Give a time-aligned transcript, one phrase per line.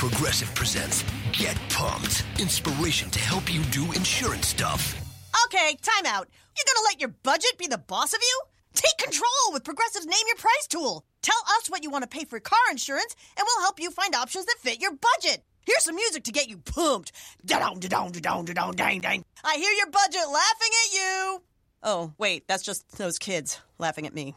[0.00, 2.24] Progressive presents Get Pumped.
[2.38, 4.98] Inspiration to help you do insurance stuff.
[5.44, 6.26] Okay, time out.
[6.56, 8.40] You're gonna let your budget be the boss of you?
[8.72, 11.04] Take control with Progressive's Name Your Price tool.
[11.20, 14.14] Tell us what you want to pay for car insurance, and we'll help you find
[14.14, 15.44] options that fit your budget.
[15.66, 17.12] Here's some music to get you pumped.
[17.44, 19.22] Da-dong, da-dong, da-dong, da-dong, dang, dang.
[19.44, 21.42] I hear your budget laughing at you.
[21.82, 24.34] Oh, wait, that's just those kids laughing at me.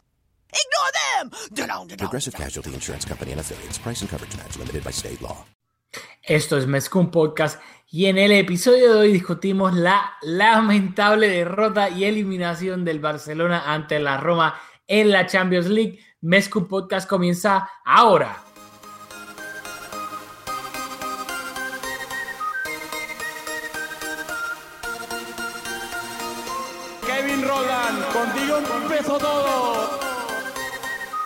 [0.54, 1.96] Ignore them!
[1.96, 2.34] Progressive.
[2.34, 3.78] Casualty Insurance Company and affiliates.
[3.78, 5.44] Price and coverage match limited by state law.
[6.22, 7.60] Esto es Mezcum Podcast
[7.90, 14.00] y en el episodio de hoy discutimos la lamentable derrota y eliminación del Barcelona ante
[14.00, 14.54] la Roma
[14.86, 15.98] en la Champions League.
[16.22, 18.43] Mezcum Podcast comienza ahora.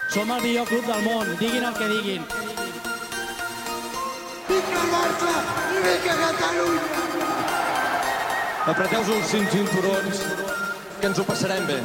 [0.08, 2.22] Som el millor club del món, diguin el que diguin.
[8.72, 10.22] Apreteu-vos els cinc cinturons,
[11.02, 11.76] que ens ho passarem bé.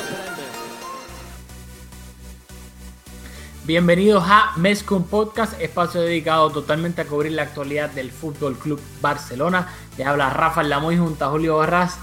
[3.65, 9.67] Bienvenidos a Mezcum Podcast, espacio dedicado totalmente a cubrir la actualidad del Fútbol Club Barcelona.
[9.97, 11.97] Le habla Rafa Lamoy junto a Julio Barras.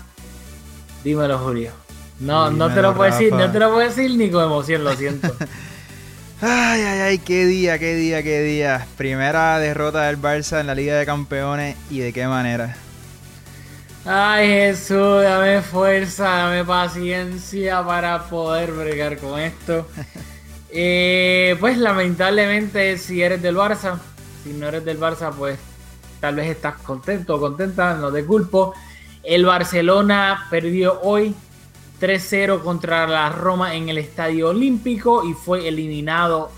[1.02, 1.72] Dímelo, Julio.
[2.18, 4.94] No, no te lo puedo decir, no te lo puedo decir ni con emoción, lo
[4.94, 5.34] siento.
[6.42, 8.86] Ay, ay, ay, qué día, qué día, qué día.
[8.96, 12.74] Primera derrota del Barça en la Liga de Campeones y de qué manera.
[14.06, 19.86] Ay Jesús, dame fuerza, dame paciencia para poder bregar con esto.
[20.72, 23.98] Eh, pues lamentablemente si eres del Barça,
[24.44, 25.58] si no eres del Barça pues
[26.20, 28.72] tal vez estás contento o contenta, no te culpo.
[29.24, 31.34] El Barcelona perdió hoy
[32.00, 36.50] 3-0 contra la Roma en el Estadio Olímpico y fue eliminado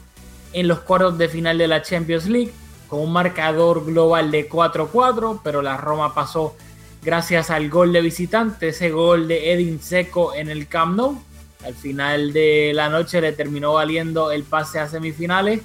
[0.52, 2.52] en los cuartos de final de la Champions League
[2.88, 6.54] con un marcador global de 4-4, pero la Roma pasó
[7.02, 11.22] gracias al gol de visitante, ese gol de Edin Seco en el Camp Nou.
[11.64, 15.62] Al final de la noche le terminó valiendo el pase a semifinales.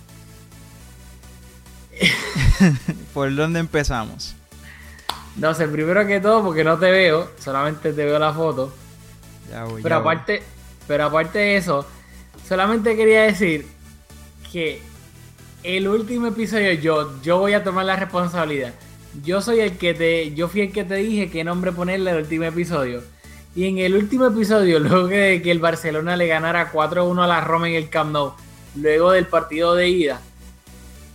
[3.13, 4.35] ¿Por dónde empezamos?
[5.35, 8.71] No sé, primero que todo porque no te veo, solamente te veo la foto.
[9.49, 10.13] Ya voy, Pero ya voy.
[10.13, 10.43] aparte,
[10.87, 11.85] pero aparte de eso,
[12.47, 13.65] solamente quería decir
[14.51, 14.81] que
[15.63, 18.73] el último episodio yo, yo voy a tomar la responsabilidad.
[19.23, 22.17] Yo soy el que te, yo fui el que te dije qué nombre ponerle al
[22.17, 23.03] último episodio.
[23.55, 27.41] Y en el último episodio, luego de que el Barcelona le ganara 4-1 a la
[27.41, 28.33] Roma en el Camp Nou,
[28.75, 30.21] luego del partido de ida,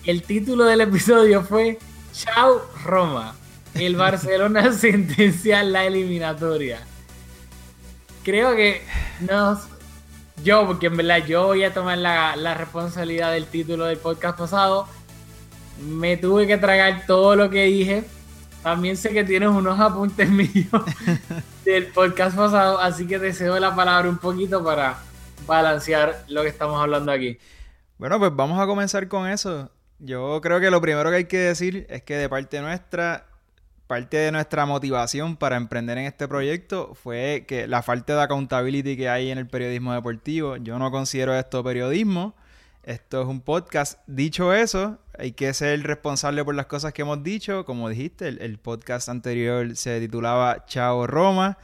[0.05, 1.79] el título del episodio fue
[2.13, 3.35] Chao Roma.
[3.75, 6.81] El Barcelona sentencia la eliminatoria
[8.23, 8.83] creo que
[9.21, 9.61] no.
[10.43, 14.39] yo porque en verdad yo voy a tomar la, la responsabilidad del título del podcast
[14.39, 14.89] pasado.
[15.81, 18.05] Me tuve que tragar todo lo que dije.
[18.63, 20.69] También sé que tienes unos apuntes míos
[21.65, 24.99] del podcast pasado así que te cedo la palabra un poquito para
[25.47, 27.39] balancear lo que estamos hablando aquí.
[27.99, 29.71] Bueno, pues vamos a comenzar con eso.
[29.99, 33.27] Yo creo que lo primero que hay que decir es que de parte nuestra,
[33.93, 38.97] parte de nuestra motivación para emprender en este proyecto fue que la falta de accountability
[38.97, 40.57] que hay en el periodismo deportivo.
[40.57, 42.35] Yo no considero esto periodismo.
[42.85, 43.99] Esto es un podcast.
[44.07, 47.67] Dicho eso, hay que ser responsable por las cosas que hemos dicho.
[47.67, 51.59] Como dijiste, el, el podcast anterior se titulaba Chao Roma.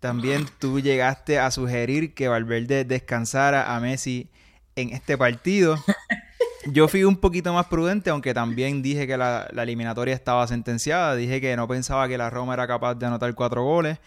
[0.00, 4.28] También tú llegaste a sugerir que Valverde descansara a Messi
[4.76, 5.76] en este partido.
[6.66, 11.14] Yo fui un poquito más prudente, aunque también dije que la, eliminatoria estaba sentenciada.
[11.16, 13.98] Dije que no pensaba que la Roma era capaz de anotar cuatro goles,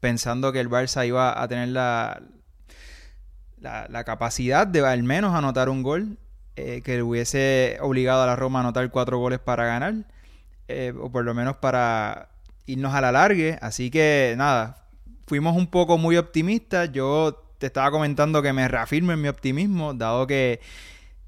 [0.00, 2.20] pensando que el Barça iba a tener la,
[3.60, 6.18] la, capacidad de al menos anotar un gol,
[6.56, 9.94] eh, que hubiese obligado a la Roma a anotar cuatro goles para ganar,
[10.66, 12.30] eh, o por lo menos para
[12.66, 13.56] irnos a la largue.
[13.62, 14.88] Así que nada,
[15.28, 16.90] fuimos un poco muy optimistas.
[16.90, 20.60] Yo te estaba comentando que me reafirmo en mi optimismo, dado que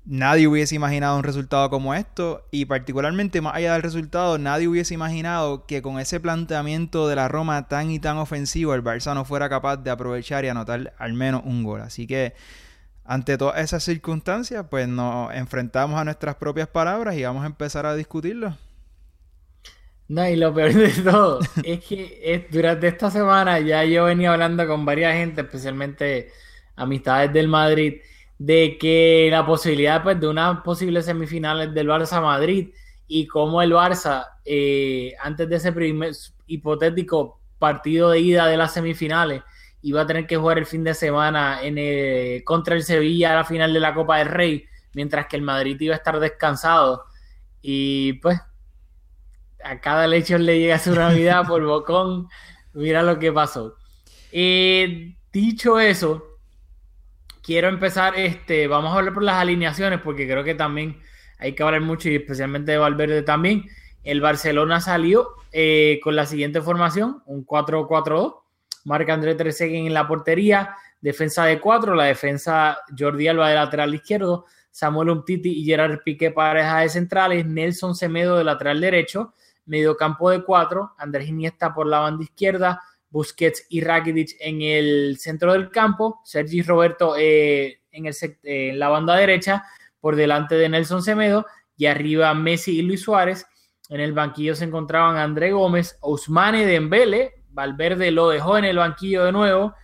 [0.05, 4.95] nadie hubiese imaginado un resultado como esto y particularmente más allá del resultado, nadie hubiese
[4.95, 9.25] imaginado que con ese planteamiento de la Roma tan y tan ofensivo el Barça no
[9.25, 11.81] fuera capaz de aprovechar y anotar al menos un gol.
[11.83, 12.35] Así que
[13.05, 17.87] ante todas esas circunstancias, pues nos enfrentamos a nuestras propias palabras y vamos a empezar
[17.87, 18.57] a discutirlo.
[20.09, 24.33] No, y lo peor de todo es que es- durante esta semana ya yo venía
[24.33, 26.31] hablando con varias gente, especialmente
[26.77, 28.01] amistades del Madrid,
[28.45, 32.71] de que la posibilidad pues, de unas posibles semifinales del Barça Madrid
[33.07, 36.13] y cómo el Barça, eh, antes de ese primer
[36.49, 39.43] hipotético partido de ida de las semifinales,
[39.83, 43.45] iba a tener que jugar el fin de semana en contra el Sevilla a la
[43.45, 47.05] final de la Copa del Rey, mientras que el Madrid iba a estar descansado.
[47.61, 48.41] Y pues
[49.63, 52.29] a cada lechón le llega su Navidad por Bocón.
[52.73, 53.77] Mira lo que pasó.
[54.33, 56.32] Eh, dicho eso,
[57.43, 61.01] quiero empezar, este, vamos a hablar por las alineaciones porque creo que también
[61.39, 63.67] hay que hablar mucho y especialmente de Valverde también.
[64.05, 68.37] El Barcelona salió eh, con la siguiente formación, un 4-4-2.
[68.85, 73.95] Marca André Trezeguet en la portería, defensa de 4, la defensa Jordi Alba de lateral
[73.95, 79.35] izquierdo, Samuel Umtiti y Gerard Piqué pareja de centrales, Nelson Semedo de lateral derecho,
[79.67, 85.19] medio campo de 4, Andrés Iniesta por la banda izquierda, Busquets y Rakitic en el
[85.19, 89.65] centro del campo, Sergi Roberto eh, en, el, en la banda derecha,
[90.01, 93.47] por delante de Nelson Semedo, y arriba Messi y Luis Suárez.
[93.89, 99.25] En el banquillo se encontraban André Gómez, Ousmane Dembele, Valverde lo dejó en el banquillo
[99.25, 99.75] de nuevo,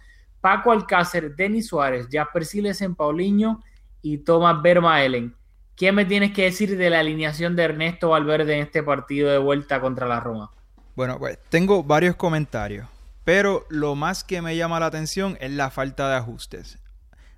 [0.41, 3.63] Paco Alcácer, Denis Suárez, Jasper Siles en Paulinho
[4.01, 5.37] y Tomás Vermaelen.
[5.77, 9.39] ¿Qué me tienes que decir de la alineación de Ernesto Valverde en este partido de
[9.39, 10.51] vuelta contra la Roma?
[10.97, 12.89] Bueno, pues tengo varios comentarios,
[13.29, 16.79] pero lo más que me llama la atención es la falta de ajustes.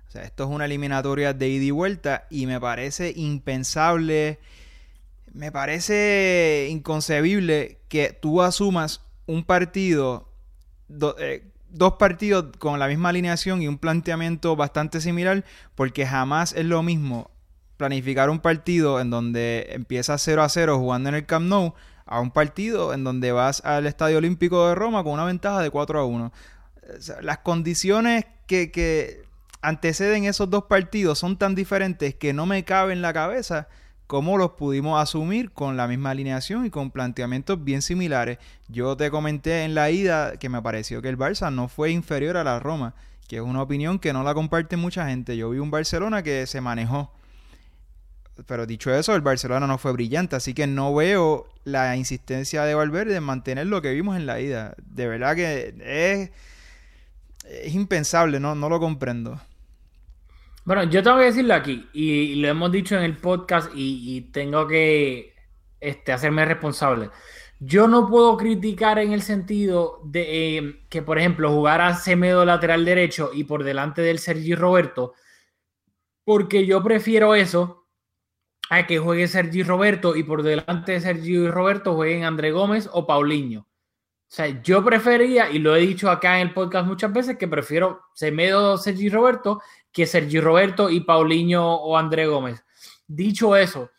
[0.07, 4.39] O sea, esto es una eliminatoria de ida y vuelta y me parece impensable,
[5.33, 10.29] me parece inconcebible que tú asumas un partido,
[11.19, 15.43] eh, dos partidos con la misma alineación y un planteamiento bastante similar,
[15.75, 17.31] porque jamás es lo mismo
[17.75, 21.73] planificar un partido en donde empiezas 0 a 0 jugando en el Camp Nou
[22.11, 25.69] a un partido en donde vas al Estadio Olímpico de Roma con una ventaja de
[25.69, 26.31] 4 a 1.
[27.21, 29.23] las condiciones que, que
[29.61, 33.69] anteceden esos dos partidos son tan diferentes que no me cabe en la cabeza
[34.07, 38.39] cómo los pudimos asumir con la misma alineación y con planteamientos bien similares.
[38.67, 42.35] Yo te comenté en la ida que me pareció que el Barça no fue inferior
[42.35, 42.93] a la Roma,
[43.29, 45.37] que es una opinión que no la comparte mucha gente.
[45.37, 47.13] Yo vi un Barcelona que se manejó.
[48.47, 52.73] Pero dicho eso, el Barcelona no fue brillante, así que no veo la insistencia de
[52.73, 54.75] Valverde en mantener lo que vimos en la ida.
[54.77, 56.31] De verdad que es,
[57.45, 59.39] es impensable, no, no lo comprendo.
[60.63, 64.67] Bueno, yo tengo que decirlo aquí, y, lo hemos dicho en el podcast, y, tengo
[64.67, 65.33] que
[65.79, 67.09] este, hacerme responsable.
[67.59, 72.45] Yo no puedo criticar en el sentido de eh, que, por ejemplo, jugar a Semedo
[72.45, 75.13] lateral derecho y por delante del Sergi Roberto,
[76.23, 77.80] porque yo prefiero eso
[78.71, 83.05] a que juegue Sergi Roberto y por delante de Sergi Roberto jueguen André Gómez o
[83.05, 83.59] Paulinho.
[83.59, 87.49] O sea, yo prefería, y lo he dicho acá en el podcast muchas veces, que
[87.49, 92.63] prefiero Semedo, Sergi Roberto que Sergi Roberto y Paulinho o André Gómez.
[93.05, 93.91] Dicho eso,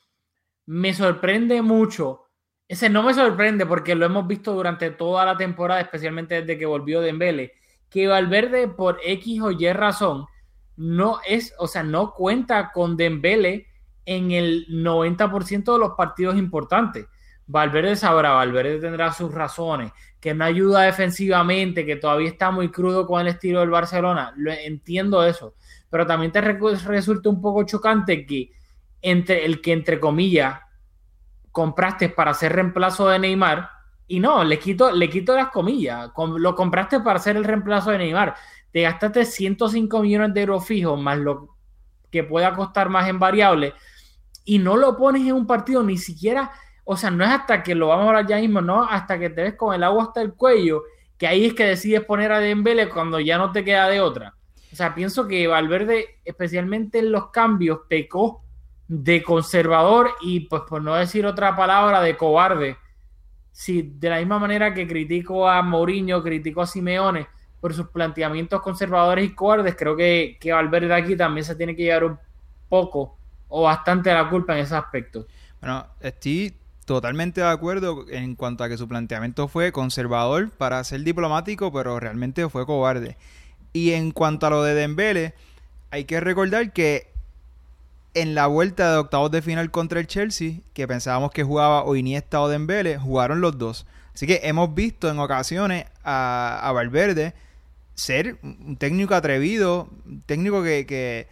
[0.65, 2.31] me sorprende mucho.
[2.67, 6.65] Ese no me sorprende porque lo hemos visto durante toda la temporada, especialmente desde que
[6.65, 7.53] volvió Dembele,
[7.91, 10.25] que Valverde por X o Y razón
[10.77, 13.67] no es, o sea, no cuenta con Dembele
[14.07, 17.07] en el 90% de los partidos importantes.
[17.47, 23.07] Valverde sabrá, Valverde tendrá sus razones, que no ayuda defensivamente, que todavía está muy crudo
[23.07, 24.33] con el estilo del Barcelona.
[24.37, 25.55] Lo, entiendo eso
[25.93, 28.51] pero también te resulta un poco chocante que
[29.03, 30.59] entre el que entre comillas
[31.51, 33.69] compraste para hacer reemplazo de Neymar
[34.09, 37.99] y no, le quito, le quito las comillas, lo compraste para hacer el reemplazo de
[37.99, 38.35] Neymar,
[38.71, 41.59] te gastaste 105 millones de euros fijos más lo
[42.11, 43.75] que pueda costar más en variable
[44.45, 46.53] y no lo pones en un partido ni siquiera,
[46.85, 49.31] o sea, no es hasta que lo vamos a hablar ya mismo, no, hasta que
[49.31, 50.83] te ves con el agua hasta el cuello,
[51.17, 54.35] que ahí es que decides poner a Dembele cuando ya no te queda de otra.
[54.73, 58.43] O sea, pienso que Valverde, especialmente en los cambios, pecó
[58.89, 62.77] de conservador y, pues por no decir otra palabra, de cobarde.
[63.53, 67.29] Si de la misma manera que critico a Mourinho, critico a Simeone
[67.61, 71.85] por sus planteamientos conservadores y cobardes, creo que, que Valverde aquí también se tiene que
[71.85, 72.19] llevar un
[72.69, 73.19] poco
[73.53, 75.27] o bastante la culpa en ese aspecto.
[75.61, 76.57] Bueno, estoy
[76.87, 82.01] totalmente de acuerdo en cuanto a que su planteamiento fue conservador para ser diplomático, pero
[82.01, 83.19] realmente fue cobarde.
[83.75, 85.35] Y en cuanto a lo de Dembele,
[85.91, 87.13] hay que recordar que
[88.15, 91.95] en la vuelta de octavos de final contra el Chelsea, que pensábamos que jugaba o
[91.95, 93.87] Iniesta o Dembele, jugaron los dos.
[94.15, 97.35] Así que hemos visto en ocasiones a, Valverde
[97.95, 101.29] ser un técnico atrevido, un técnico que, que,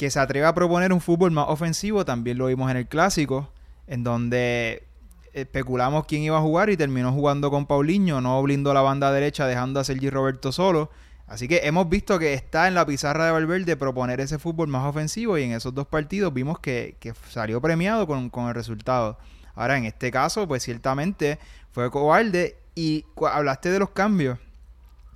[0.00, 2.04] que, se atreve a proponer un fútbol más ofensivo.
[2.04, 3.52] También lo vimos en el clásico,
[3.86, 4.84] en donde
[5.32, 9.46] especulamos quién iba a jugar y terminó jugando con Paulinho, no blindó la banda derecha
[9.46, 10.90] dejando a Sergi Roberto solo
[11.30, 14.84] Así que hemos visto que está en la pizarra de Valverde proponer ese fútbol más
[14.84, 16.96] ofensivo y en esos dos partidos vimos que,
[17.28, 19.16] salió premiado con, el resultado.
[19.54, 21.38] Ahora, en este caso, pues ciertamente
[21.70, 24.40] fue cobarde y hablaste de los cambios.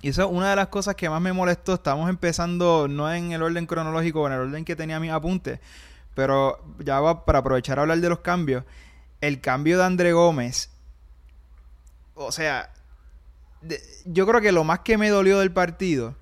[0.01, 1.73] Y eso es una de las cosas que más me molestó.
[1.75, 5.59] Estamos empezando no en el orden cronológico, en el orden que tenía mis apuntes,
[6.13, 8.63] pero ya va para aprovechar a hablar de los cambios.
[9.21, 10.69] El cambio de André Gómez
[12.15, 12.71] o sea,
[14.05, 16.15] yo creo que lo más que me dolió del partido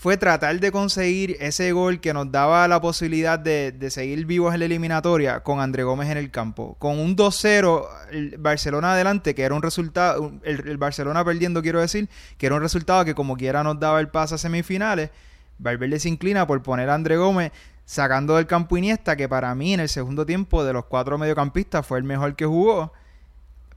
[0.00, 4.60] fue tratar de conseguir ese gol que nos daba la posibilidad de, seguir vivos en
[4.60, 6.74] la eliminatoria con André Gómez en el campo.
[6.78, 12.08] Con un 2-0, el Barcelona adelante, que era un resultado, el, Barcelona perdiendo, quiero decir,
[12.38, 15.10] que era un resultado que como quiera nos daba el paso a semifinales.
[15.58, 17.52] Valverde se inclina por poner a André Gómez
[17.84, 21.86] sacando del campo Iniesta, que para mí en el segundo tiempo de los cuatro mediocampistas
[21.86, 22.94] fue el mejor que jugó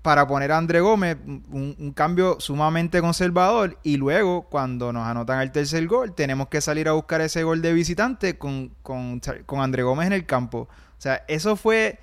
[0.04, 3.80] para poner a André Gómez, un, cambio sumamente conservador.
[3.84, 7.62] Y luego, cuando nos anotan el tercer gol, tenemos que salir a buscar ese gol
[7.62, 9.22] de visitante con, con,
[9.60, 10.68] André Gómez en el campo.
[10.70, 12.00] O sea, eso fue.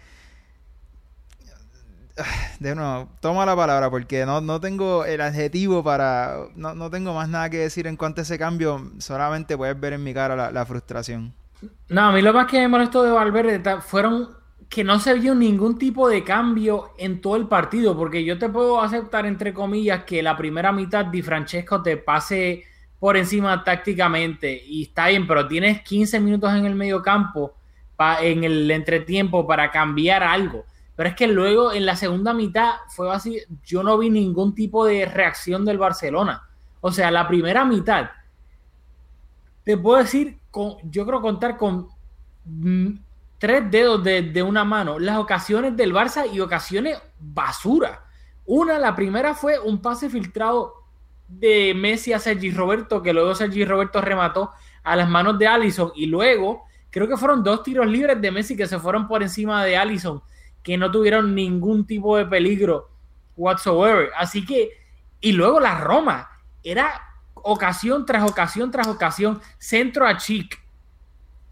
[2.59, 6.37] De nuevo, toma la palabra porque no, no tengo el adjetivo para.
[6.57, 8.93] No, no, tengo más nada que decir en cuanto a ese cambio.
[8.99, 11.35] Solamente puedes ver en mi cara la, la frustración.
[11.91, 14.40] No, a mí lo más que me molestó de Valverde fueron
[14.71, 18.49] que no se vio ningún tipo de cambio en todo el partido, porque yo te
[18.49, 22.65] puedo aceptar, entre comillas, que la primera mitad Di Francesco te pase
[23.01, 27.55] por encima tácticamente y está bien, pero tienes 15 minutos en el medio campo
[28.23, 30.65] en el entretiempo para cambiar algo.
[30.97, 34.85] Pero es que luego en la segunda mitad fue así, yo no vi ningún tipo
[34.85, 36.49] de reacción del Barcelona.
[36.81, 38.11] O sea, la primera mitad,
[39.65, 41.89] te puedo decir, con, yo creo contar con
[42.45, 42.91] mm,
[43.41, 48.05] tres dedos de, una mano las ocasiones del Barça y ocasiones basura.
[48.45, 50.75] Una, la primera fue un pase filtrado
[51.27, 54.51] de Messi a Sergi Roberto, que luego Sergi Roberto remató
[54.83, 55.91] a las manos de Allison.
[55.95, 59.65] Y luego, creo que fueron dos tiros libres de Messi que se fueron por encima
[59.65, 60.23] de Allison,
[60.63, 62.91] que no tuvieron ningún tipo de peligro
[63.39, 64.11] whatsoever.
[64.19, 64.71] Así que,
[65.19, 66.29] y luego la Roma,
[66.63, 66.93] era
[67.33, 70.61] ocasión tras ocasión tras ocasión, centro a Chic,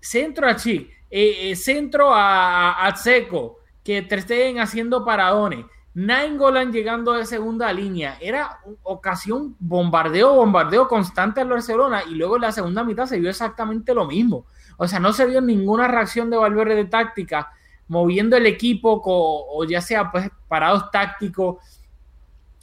[0.01, 5.65] centro a Chic eh, eh, centro a, a Seco, que estén haciendo paradones.
[5.95, 8.19] Nainggolan llegando de segunda línea.
[8.21, 13.31] Era ocasión bombardeo, bombardeo constante al Barcelona y luego en la segunda mitad se vio
[13.31, 14.47] exactamente lo mismo.
[14.77, 17.51] O sea, no se vio ninguna reacción de Valverde de táctica,
[17.89, 21.57] moviendo el equipo o ya sea pues parados tácticos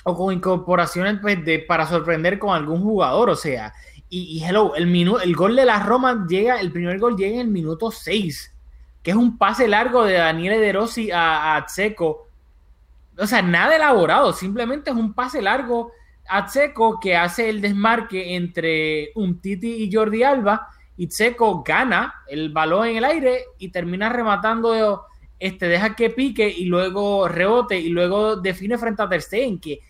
[0.08, 3.32] o con incorporaciones pues, de, para sorprender con algún jugador.
[3.32, 3.74] O sea,
[4.18, 7.48] y, hello, el, el gol de la Roma llega, el primer gol llega en el
[7.48, 8.54] minuto 6,
[9.04, 11.66] que es un pase largo de Daniele De Rossi a, a
[13.20, 15.92] O sea, nada elaborado, simplemente es un pase largo
[16.28, 20.70] a Tseco que hace el desmarque entre un Titi y Jordi Alba.
[20.98, 25.06] Y Tseco gana el balón en el aire y termina rematando,
[25.40, 29.82] este, deja que pique y luego rebote y luego define frente a Ter Stegen, que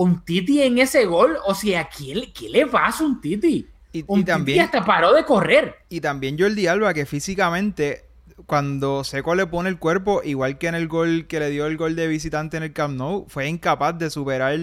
[0.00, 3.68] un Titi en ese gol, o sea, ¿qué, qué le pasa a un Titi?
[3.92, 5.74] Y, un también, Titi hasta paró de correr.
[5.90, 8.06] Y también Jordi Alba, que físicamente,
[8.46, 11.76] cuando Seco le pone el cuerpo, igual que en el gol que le dio el
[11.76, 14.58] gol de visitante en el Camp Nou, fue incapaz de superar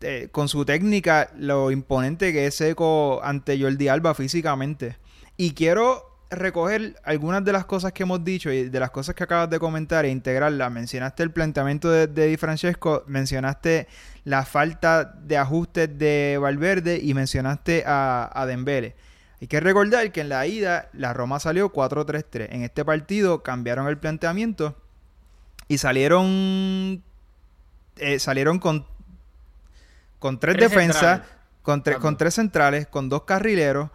[0.00, 4.96] eh, con su técnica lo imponente que es Seco ante Jordi Alba físicamente.
[5.36, 9.24] Y quiero recoger algunas de las cosas que hemos dicho y de las cosas que
[9.24, 10.70] acabas de comentar e integrarlas.
[10.70, 13.88] Mencionaste el planteamiento de, Di Francesco, mencionaste
[14.24, 18.94] la falta de ajustes de Valverde y mencionaste a, a Dembele.
[19.40, 22.48] Hay que recordar que en la ida la Roma salió 4-3-3.
[22.50, 24.76] En este partido cambiaron el planteamiento
[25.68, 27.02] y salieron
[27.96, 28.86] eh, salieron con
[30.18, 31.20] con tres, defensas,
[31.60, 33.90] con, con tres centrales, con dos carrileros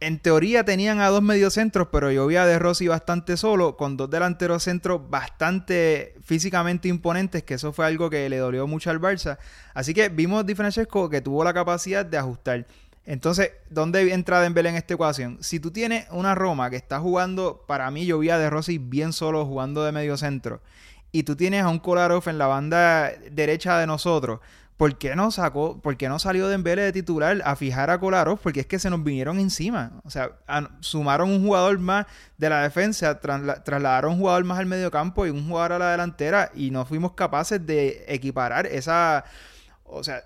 [0.00, 3.96] en teoría tenían a dos mediocentros, pero yo vi a De Rossi bastante solo, con
[3.96, 9.00] dos delanteros centros bastante físicamente imponentes, que eso fue algo que le dolió mucho al
[9.00, 9.38] Barça.
[9.72, 12.66] Así que vimos Di Francesco que tuvo la capacidad de ajustar.
[13.06, 15.38] Entonces, ¿dónde entra Dembélé en esta ecuación?
[15.40, 18.78] Si tú tienes una Roma que está jugando, para mí yo vi a De Rossi
[18.78, 20.60] bien solo jugando de mediocentro,
[21.12, 24.40] y tú tienes a un Kolarov en la banda derecha de nosotros,
[24.76, 28.40] ¿Por qué no sacó, por qué no salió Dembele de titular a fijar a Kolarov?
[28.40, 30.00] Porque es que se nos vinieron encima.
[30.04, 30.32] O sea,
[30.80, 32.06] sumaron un jugador más
[32.38, 35.90] de la defensa, trasladaron un jugador más al medio campo y un jugador a la
[35.92, 39.24] delantera y no fuimos capaces de equiparar esa...
[39.84, 40.24] O sea,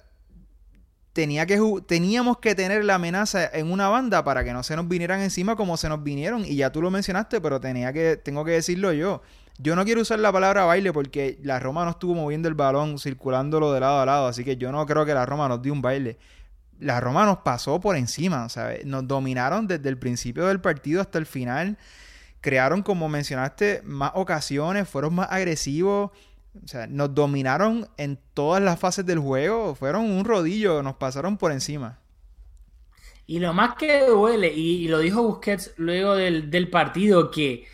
[1.12, 4.88] tenía que, teníamos que tener la amenaza en una banda para que no se nos
[4.88, 6.44] vinieran encima como se nos vinieron.
[6.46, 9.20] Y ya tú lo mencionaste, pero tenía que, tengo que decirlo yo.
[9.60, 12.98] Yo no quiero usar la palabra baile porque la Roma no estuvo moviendo el balón,
[12.98, 15.72] circulándolo de lado a lado, así que yo no creo que la Roma nos dio
[15.72, 16.16] un baile.
[16.78, 18.84] La Roma nos pasó por encima, ¿sabes?
[18.86, 21.76] Nos dominaron desde el principio del partido hasta el final.
[22.40, 26.12] Crearon, como mencionaste, más ocasiones, fueron más agresivos.
[26.64, 29.74] O sea, nos dominaron en todas las fases del juego.
[29.74, 31.98] Fueron un rodillo, nos pasaron por encima.
[33.26, 37.66] Y lo más que duele, y, lo dijo Busquets luego del, del partido, que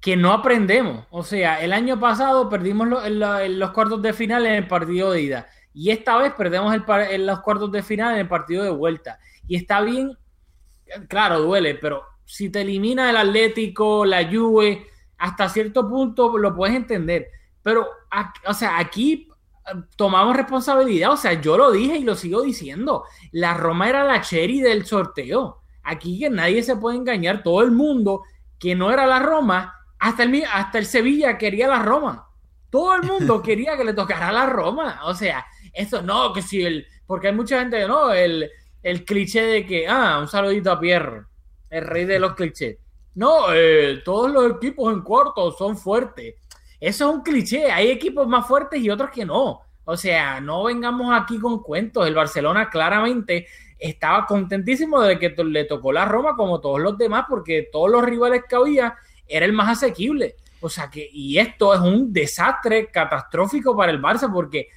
[0.00, 1.04] que no aprendemos.
[1.10, 5.48] O sea, el año pasado perdimos los cuartos de final en el partido de ida.
[5.72, 9.18] Y esta vez perdemos el en los cuartos de final en el partido de vuelta.
[9.46, 10.16] Y está bien,
[11.08, 14.86] claro, duele, pero si te elimina el Atlético, la Juve,
[15.18, 17.28] hasta cierto punto lo puedes entender.
[17.62, 17.88] Pero,
[18.46, 19.28] o sea, aquí
[19.66, 21.12] eh, tomamos responsabilidad.
[21.12, 23.04] O sea, yo lo dije y lo sigo diciendo.
[23.32, 25.58] La Roma era la cherry del sorteo.
[25.82, 27.42] Aquí que nadie se puede engañar.
[27.42, 28.22] Todo el mundo
[28.58, 32.26] que no era la Roma, hasta el, hasta el Sevilla quería la Roma.
[32.70, 35.00] Todo el mundo quería que le tocara la Roma.
[35.04, 36.86] O sea, eso no, que si el.
[37.06, 38.12] Porque hay mucha gente, ¿no?
[38.12, 38.50] El,
[38.82, 41.24] el cliché de que, ah, un saludito a Pierre,
[41.68, 42.78] el rey de los clichés.
[43.14, 46.34] No, eh, todos los equipos en cuarto son fuertes.
[46.78, 47.70] Eso es un cliché.
[47.70, 49.60] Hay equipos más fuertes y otros que no.
[49.84, 52.06] O sea, no vengamos aquí con cuentos.
[52.06, 57.26] El Barcelona claramente estaba contentísimo de que le tocó la Roma como todos los demás,
[57.28, 58.96] porque todos los rivales que había
[59.30, 60.36] era el más asequible.
[60.60, 64.68] O sea que, y esto es un desastre catastrófico para el Barça, porque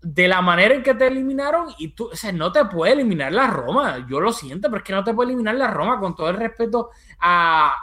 [0.00, 3.32] de la manera en que te eliminaron, y tú, o sea, no te puede eliminar
[3.32, 4.06] la Roma.
[4.08, 6.36] Yo lo siento, pero es que no te puede eliminar la Roma, con todo el
[6.36, 7.74] respeto a,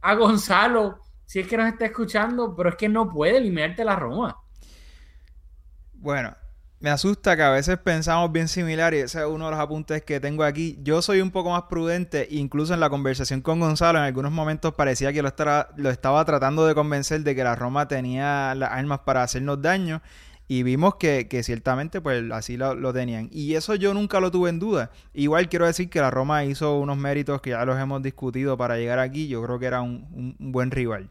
[0.00, 3.96] a Gonzalo, si es que nos está escuchando, pero es que no puede eliminarte la
[3.96, 4.36] Roma.
[5.94, 6.36] Bueno,
[6.84, 10.02] me asusta que a veces pensamos bien similar y ese es uno de los apuntes
[10.02, 10.78] que tengo aquí.
[10.82, 14.74] Yo soy un poco más prudente, incluso en la conversación con Gonzalo, en algunos momentos
[14.74, 18.70] parecía que lo, estaba- lo estaba tratando de convencer de que la Roma tenía las
[18.70, 20.02] armas para hacernos daño
[20.46, 23.30] y vimos que, que ciertamente pues así lo, tenían.
[23.32, 24.90] Y eso yo nunca lo tuve en duda.
[25.14, 28.76] Igual quiero decir que la Roma hizo unos méritos que ya los hemos discutido para
[28.76, 29.26] llegar aquí.
[29.26, 31.08] Yo creo que era un buen rival.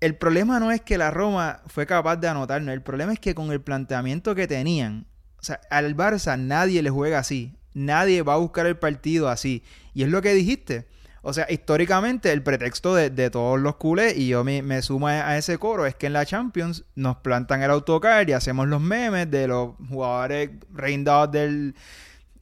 [0.00, 3.34] El problema no es que la Roma fue capaz de anotarnos, el problema es que
[3.34, 5.06] con el planteamiento que tenían,
[5.40, 9.64] o sea, al Barça nadie le juega así, nadie va a buscar el partido así.
[9.94, 10.86] Y es lo que dijiste.
[11.22, 15.28] O sea, históricamente el pretexto de, todos los culés, y yo me, me sumo a,
[15.28, 18.80] a ese coro, es que en la Champions nos plantan el autocar y hacemos los
[18.80, 21.74] memes de los jugadores reindados del,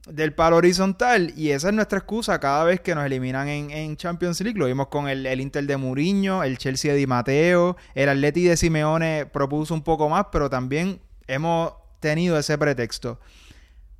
[0.06, 3.96] del palo horizontal y esa es nuestra excusa cada vez que nos eliminan en, en
[3.96, 4.58] Champions League.
[4.58, 8.44] Lo vimos con el, el Inter de Mourinho, el Chelsea de Di Matteo, el Atleti
[8.44, 13.18] de Simeone propuso un poco más, pero también hemos tenido ese pretexto.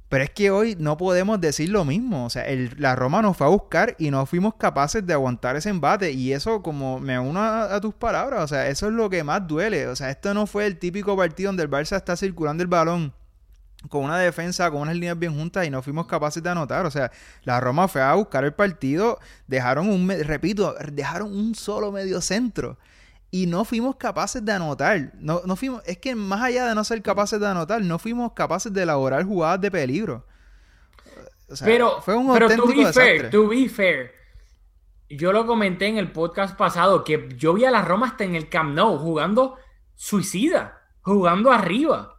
[0.08, 2.26] Pero es que hoy no podemos decir lo mismo.
[2.26, 5.56] O sea, el- la Roma nos fue a buscar y no fuimos capaces de aguantar
[5.56, 6.12] ese embate.
[6.12, 9.24] Y eso, como me uno a, a tus palabras, o sea, eso es lo que
[9.24, 9.88] más duele.
[9.88, 13.12] O sea, esto no fue el típico partido donde el Barça está circulando el balón
[13.88, 16.86] con una defensa, con unas líneas bien juntas y no fuimos capaces de anotar.
[16.86, 17.10] O sea,
[17.42, 22.78] la Roma fue a buscar el partido, dejaron un, repito, dejaron un solo medio centro
[23.30, 25.12] y no fuimos capaces de anotar.
[25.18, 28.32] No, no fuimos, es que más allá de no ser capaces de anotar, no fuimos
[28.32, 30.26] capaces de elaborar jugadas de peligro.
[31.48, 33.18] O sea, pero, fue un pero to auténtico be desastre.
[33.20, 34.12] fair, to be fair,
[35.08, 38.34] yo lo comenté en el podcast pasado que yo vi a la Roma hasta en
[38.34, 39.56] el Camp Nou jugando
[39.94, 42.15] suicida, jugando arriba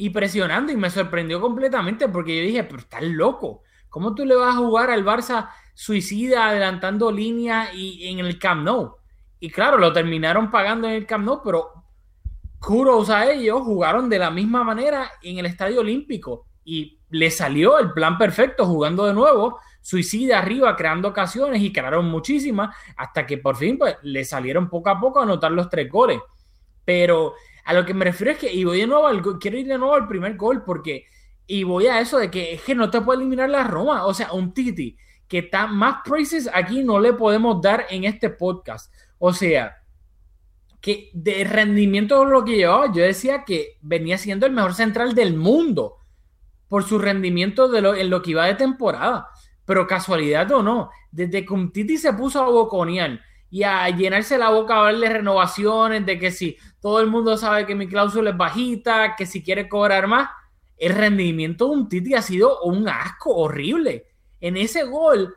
[0.00, 4.34] y presionando y me sorprendió completamente porque yo dije, pero estás loco, ¿cómo tú le
[4.34, 8.96] vas a jugar al Barça suicida adelantando líneas y en el Camp Nou?
[9.40, 11.68] Y claro, lo terminaron pagando en el Camp Nou, pero
[12.58, 17.78] kudos a ellos, jugaron de la misma manera en el Estadio Olímpico y le salió
[17.78, 23.36] el plan perfecto jugando de nuevo, suicida arriba, creando ocasiones y crearon muchísimas hasta que
[23.36, 26.20] por fin pues, le salieron poco a poco a anotar los tres goles.
[26.86, 27.34] Pero
[27.70, 29.78] a lo que me refiero es que, y voy de nuevo al, quiero ir de
[29.78, 31.04] nuevo al primer gol porque,
[31.46, 34.12] y voy a eso de que es que no te puede eliminar la Roma, o
[34.12, 34.96] sea, un Titi
[35.28, 38.92] que está más praises aquí no le podemos dar en este podcast.
[39.18, 39.76] O sea,
[40.80, 45.36] que de rendimiento lo que llevaba, yo decía que venía siendo el mejor central del
[45.36, 45.98] mundo
[46.66, 49.28] por su rendimiento de lo, en lo que iba de temporada.
[49.64, 54.38] Pero casualidad o no, desde que un Titi se puso a boconear y a llenarse
[54.38, 57.88] la boca a hablar de renovaciones, de que si todo el mundo sabe que mi
[57.88, 60.30] cláusula es bajita, que si quiere cobrar más,
[60.76, 64.06] el rendimiento de un Titi ha sido un asco horrible.
[64.40, 65.34] En ese gol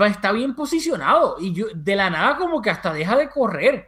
[0.00, 3.86] va- está bien posicionado y yo, de la nada como que hasta deja de correr.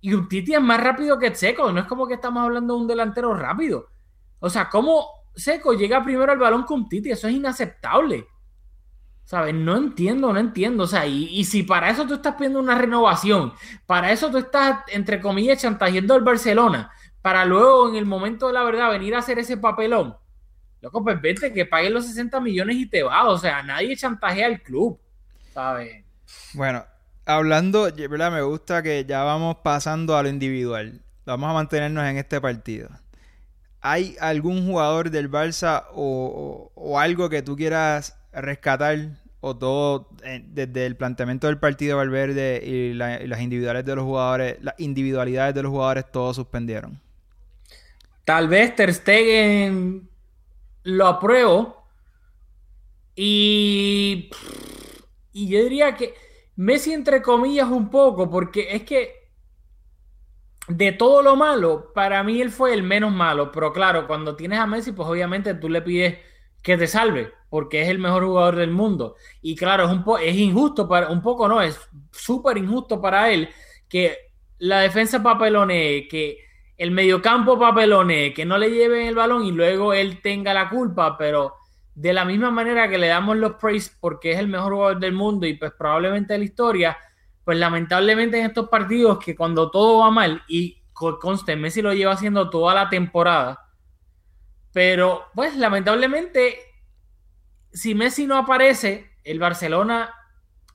[0.00, 2.80] Y un Titi es más rápido que Seco, no es como que estamos hablando de
[2.80, 3.88] un delantero rápido.
[4.40, 7.10] O sea, ¿cómo Seco llega primero al balón con Titi?
[7.10, 8.26] Eso es inaceptable.
[9.28, 9.54] ¿Sabes?
[9.54, 10.84] No entiendo, no entiendo.
[10.84, 13.52] O sea, y, y si para eso tú estás pidiendo una renovación,
[13.84, 18.54] para eso tú estás, entre comillas, chantajeando al Barcelona, para luego en el momento de
[18.54, 20.16] la verdad venir a hacer ese papelón,
[20.80, 23.28] loco, pues vete, que paguen los 60 millones y te va.
[23.28, 24.98] O sea, nadie chantajea al club.
[25.52, 26.04] ¿Sabes?
[26.54, 26.86] Bueno,
[27.26, 27.88] hablando.
[27.94, 31.02] Me gusta que ya vamos pasando a lo individual.
[31.26, 32.88] Vamos a mantenernos en este partido.
[33.80, 38.98] ¿Hay algún jugador del Barça o- o algo que tú quieras rescatar?
[39.40, 43.94] ¿O todo, eh, desde el planteamiento del partido de Valverde y, y las individualidades de
[43.96, 47.00] los jugadores, las individualidades de los jugadores, todos suspendieron?
[48.28, 50.06] tal vez Ter Stegen
[50.84, 51.88] lo apruebo.
[53.16, 54.30] Y,
[55.32, 56.14] y yo diría que
[56.56, 59.14] Messi entre comillas un poco, porque es que
[60.68, 63.50] de todo lo malo, para mí él fue el menos malo.
[63.52, 66.18] Pero claro, cuando tienes a Messi, pues obviamente tú le pides
[66.68, 69.16] que te salve, porque es el mejor jugador del mundo.
[69.40, 71.80] Y claro, es, un injusto, para, un poco no, es
[72.12, 73.48] súper injusto para él
[73.88, 74.18] que
[74.58, 76.38] la defensa papelone, que
[76.76, 81.16] el mediocampo papelone, que no le lleven el balón y luego él tenga la culpa,
[81.16, 81.54] pero
[81.94, 85.14] de la misma manera que le damos los praise porque es el mejor jugador del
[85.14, 86.98] mundo y pues probablemente de la historia,
[87.44, 92.12] pues lamentablemente en estos partidos que cuando todo va mal y conste, Messi lo lleva
[92.12, 93.67] haciendo toda la temporada,
[94.72, 96.58] pero pues lamentablemente
[97.72, 100.14] si Messi no aparece, el Barcelona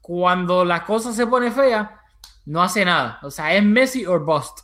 [0.02, 2.02] cuando la cosa se pone fea,
[2.46, 3.20] no hace nada.
[3.24, 4.60] O sea, es Messi o bust.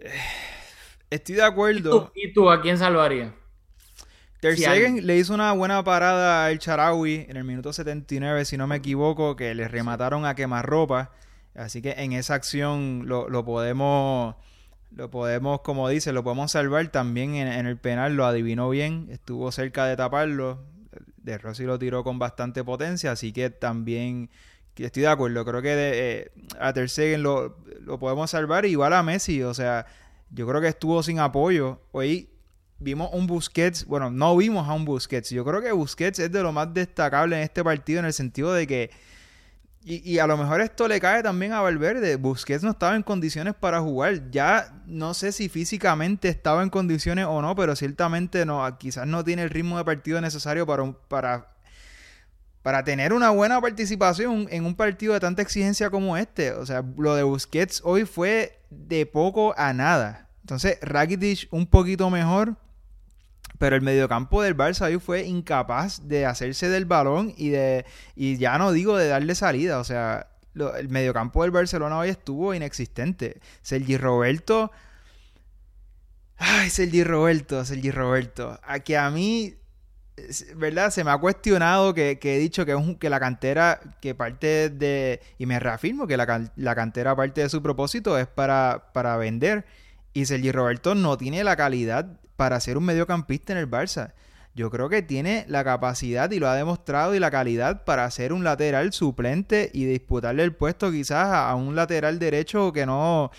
[1.10, 2.10] Estoy de acuerdo.
[2.14, 3.34] ¿Y tú, a quién salvaría?
[4.40, 8.66] Ter Stegen le hizo una buena parada al Charawi en el minuto 79, si no
[8.66, 11.12] me equivoco, que le remataron a quemarropa.
[11.54, 14.34] Así que en esa acción lo, podemos,
[14.94, 16.88] lo podemos, como dice, lo podemos salvar.
[16.88, 20.62] También en, el penal lo adivinó bien, estuvo cerca de taparlo.
[21.16, 24.30] De Rossi lo tiró con bastante potencia, así que también
[24.76, 25.44] estoy de acuerdo.
[25.44, 29.42] Creo que de, eh, a Ter Stegen lo, lo podemos salvar, igual a Messi.
[29.42, 29.86] O sea,
[30.30, 31.80] yo creo que estuvo sin apoyo.
[31.92, 32.30] Hoy
[32.78, 35.30] vimos un Busquets, bueno, no vimos a un Busquets.
[35.30, 38.52] Yo creo que Busquets es de lo más destacable en este partido en el sentido
[38.52, 38.90] de que,
[39.86, 43.54] y, a lo mejor esto le cae también a Valverde, Busquets no estaba en condiciones
[43.54, 44.30] para jugar.
[44.30, 49.22] Ya no sé si físicamente estaba en condiciones o no, pero ciertamente no, quizás no
[49.22, 51.48] tiene el ritmo de partido necesario para, para,
[52.62, 56.52] para tener una buena participación en un partido de tanta exigencia como este.
[56.52, 60.30] O sea, lo de Busquets hoy fue de poco a nada.
[60.40, 62.56] Entonces, Rakitic un poquito mejor,
[63.64, 68.36] pero el mediocampo del Barça hoy fue incapaz de hacerse del balón y de y
[68.36, 73.40] ya no digo de darle salida, o sea, el mediocampo del Barcelona hoy estuvo inexistente.
[73.62, 74.70] Sergi Roberto
[76.36, 78.60] Ay, Sergi Roberto, Sergi Roberto.
[78.64, 79.54] A que a mí
[80.56, 80.90] ¿verdad?
[80.90, 85.46] Se me ha cuestionado que, he dicho que, que la cantera, que parte de, y
[85.46, 89.64] me reafirmo que la, la cantera parte de su propósito es para, para vender.
[90.14, 94.12] Y Sergi Roberto no tiene la calidad para ser un mediocampista en el Barça.
[94.54, 98.32] Yo creo que tiene la capacidad y lo ha demostrado y la calidad para ser
[98.32, 103.32] un lateral suplente y disputarle el puesto quizás a, un lateral derecho que no.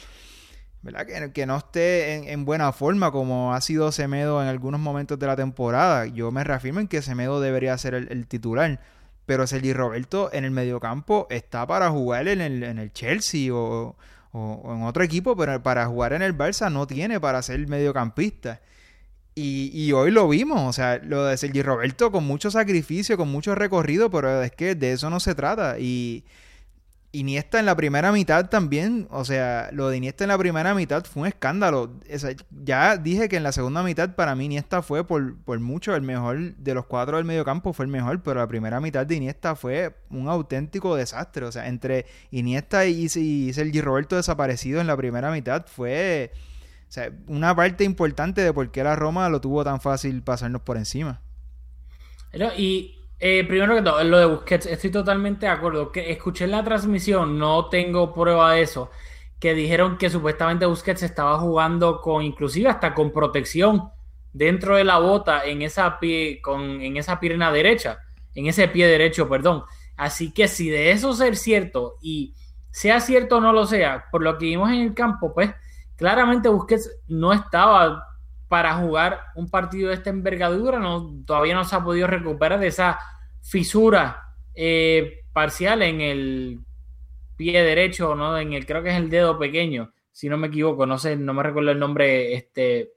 [1.33, 5.35] Que, no esté en, buena forma como ha sido Semedo en algunos momentos de la
[5.35, 6.05] temporada.
[6.05, 8.79] Yo me reafirmo en que Semedo debería ser el, titular.
[9.25, 13.95] Pero Sergi Roberto en el mediocampo está para jugar en el, en el Chelsea o,
[14.35, 18.61] o, en otro equipo, pero para jugar en el Barça no tiene para ser mediocampista.
[19.33, 23.29] Y, y, hoy lo vimos, o sea, lo de Sergi Roberto con mucho sacrificio, con
[23.29, 25.77] mucho recorrido, pero es que de eso no se trata.
[25.79, 26.23] Y,
[27.15, 31.03] Iniesta en la primera mitad también, o sea, lo de Iniesta en la primera mitad
[31.05, 31.91] fue un escándalo.
[32.63, 36.01] ya dije que en la segunda mitad para mí Iniesta fue por, por mucho el
[36.01, 39.55] mejor de los cuatro del mediocampo, fue el mejor, pero la primera mitad de Iniesta
[39.55, 41.45] fue un auténtico desastre.
[41.45, 46.31] O sea, entre Iniesta y, y Sergi Roberto desaparecido en la primera mitad fue
[47.27, 51.21] una parte importante de por qué la Roma lo tuvo tan fácil pasarnos por encima.
[52.57, 55.91] y eh, primero que todo, lo de Busquets, estoy totalmente de acuerdo.
[55.91, 58.91] Que escuché en la transmisión, no tengo prueba de eso,
[59.39, 63.89] que dijeron que supuestamente Busquets estaba jugando con, inclusive hasta con protección
[64.33, 67.99] dentro de la bota en esa pie, con, en esa pierna derecha,
[68.33, 69.63] en ese pie derecho, perdón.
[69.95, 72.35] Así que si de eso ser cierto y
[72.71, 75.51] sea cierto o no lo sea, por lo que vimos en el campo, pues
[75.95, 78.05] claramente Busquets no estaba
[78.55, 82.67] para jugar un partido de esta envergadura, no, todavía no se ha podido recuperar de
[82.67, 82.97] esa
[83.41, 86.61] fisura eh, parcial en el
[87.35, 88.37] pie derecho, ¿no?
[88.37, 91.33] En el, creo que es el dedo pequeño, si no me equivoco, no sé, no
[91.33, 92.93] me recuerdo el nombre este,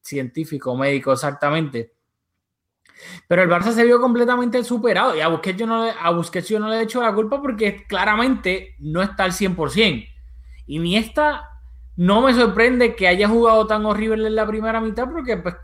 [0.00, 1.92] científico, médico exactamente.
[3.26, 6.60] Pero el Barça se vio completamente superado y a Busquets yo no, a Busquets yo
[6.60, 10.08] no le he hecho la culpa porque claramente no está al 100%.
[10.68, 11.49] Y ni está
[12.00, 15.56] no me sorprende que haya jugado tan horrible en la primera mitad porque pues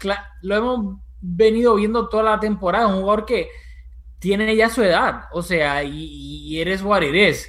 [0.42, 2.88] lo hemos venido viendo toda la temporada.
[2.88, 3.48] Un jugador que
[4.18, 7.48] tiene ya su edad, o sea, y, eres what eres.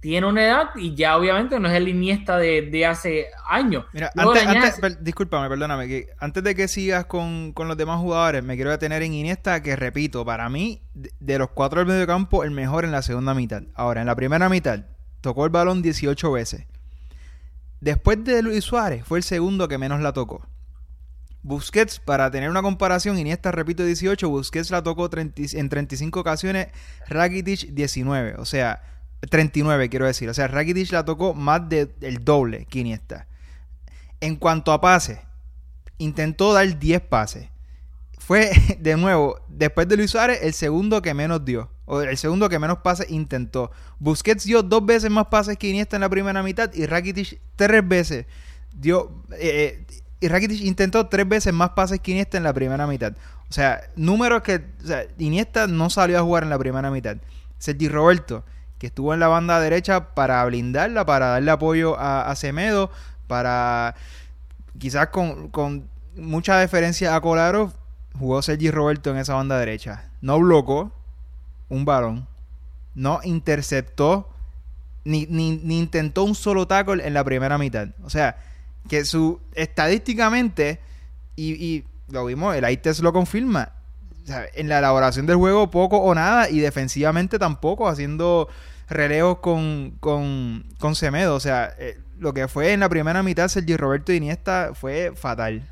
[0.00, 3.84] Tiene una edad y ya obviamente no es el Iniesta de, hace años.
[3.92, 8.56] Mira, antes, discúlpame, perdóname, que antes de que sigas con, con, los demás jugadores, me
[8.56, 12.50] quiero detener en Iniesta, que repito, para mí, de, los cuatro del medio campo, el
[12.50, 13.62] mejor en la segunda mitad.
[13.76, 14.80] Ahora, en la primera mitad,
[15.20, 16.66] tocó el balón 18 veces
[17.84, 20.48] Después de Luis Suárez, fue el segundo que menos la tocó.
[21.42, 26.68] Busquets, para tener una comparación, Iniesta repito 18, Busquets la tocó 30 en 35 ocasiones,
[27.06, 28.82] Rakitic 19, o sea,
[29.28, 33.26] 39 quiero decir, o sea, Rakitic la tocó más del doble que Iniesta.
[34.20, 35.18] En cuanto a pases,
[35.98, 37.50] intentó dar 10 pases.
[38.26, 41.70] Fue, de nuevo, después de Luis Suárez, el segundo que menos dio.
[41.84, 43.70] O el segundo que menos pases intentó.
[43.98, 47.86] Busquets dio dos veces más pases que Iniesta en la primera mitad y Rakitic tres
[47.86, 48.26] veces
[48.74, 49.22] dio...
[49.32, 53.12] Eh, eh, y Rakitic intentó tres veces más pases que Iniesta en la primera mitad.
[53.50, 54.64] O sea, números que...
[54.82, 57.18] O sea, Iniesta no salió a jugar en la primera mitad.
[57.58, 58.42] Sergi Roberto,
[58.78, 62.90] que estuvo en la banda derecha para blindarla, para darle apoyo a, Semedo,
[63.26, 63.94] para...
[64.78, 67.72] Quizás con, con mucha deferencia a Kolarov,
[68.18, 70.10] jugó Sergi Roberto en esa banda derecha.
[70.20, 70.92] No blocó
[71.68, 72.26] un balón.
[72.94, 74.30] No interceptó
[75.04, 77.88] ni, ni, ni intentó un solo tackle en la primera mitad.
[78.02, 78.36] O sea,
[78.88, 80.80] que su estadísticamente,
[81.36, 83.72] y, lo vimos, el ITES lo confirma.
[84.54, 88.48] en la elaboración del juego poco o nada y defensivamente tampoco, haciendo
[88.88, 91.34] relevos con, con, con Semedo.
[91.34, 95.68] O sea, eh, lo que fue en la primera mitad Sergio Roberto Iniesta fue fatal.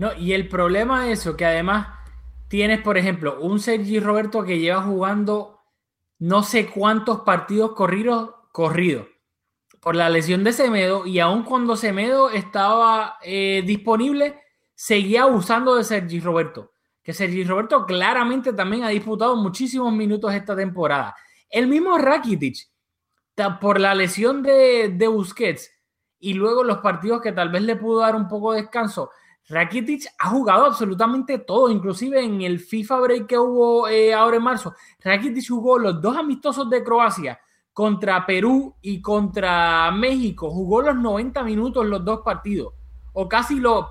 [0.00, 1.88] No, y el problema es eso, que además
[2.48, 5.60] tienes, por ejemplo, un Sergi Roberto que lleva jugando
[6.18, 9.08] no sé cuántos partidos corridos, corridos
[9.78, 14.40] por la lesión de Semedo y aun cuando Semedo estaba eh, disponible,
[14.74, 16.72] seguía usando de Sergi Roberto.
[17.02, 21.14] Que Sergi Roberto claramente también ha disputado muchísimos minutos esta temporada.
[21.50, 22.56] El mismo Rakitic,
[23.60, 25.70] por la lesión de, de Busquets
[26.18, 29.10] y luego los partidos que tal vez le pudo dar un poco de descanso,
[29.50, 34.44] Rakitic ha jugado absolutamente todo, inclusive en el FIFA Break que hubo eh, ahora en
[34.44, 34.74] marzo.
[35.02, 37.40] Rakitic jugó los dos amistosos de Croacia
[37.72, 40.50] contra Perú y contra México.
[40.50, 42.74] Jugó los 90 minutos los dos partidos,
[43.12, 43.90] o casi, lo,